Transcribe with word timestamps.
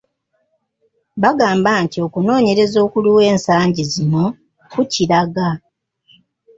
Bagamba 1.23 1.71
nti 1.83 1.97
okunoonyereza 2.05 2.77
okuliwo 2.85 3.19
ensangi 3.31 3.83
zino 3.93 4.25
kukiraga 4.71 5.47